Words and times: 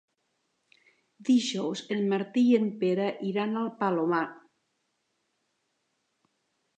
Dijous 1.27 1.83
en 1.95 1.99
Martí 2.13 2.43
i 2.53 2.57
en 2.59 2.65
Pere 2.83 3.07
iran 3.33 3.53
al 3.61 3.69
Palomar. 3.83 4.25